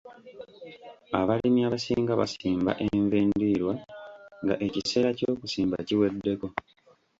Abalimi 1.19 1.61
abasinga 1.67 2.13
basimba 2.21 2.71
envendiirwa 2.85 3.73
nga 4.43 4.55
ekiseera 4.65 5.09
ky'okusimba 5.17 5.75
kiweddeko. 5.87 6.45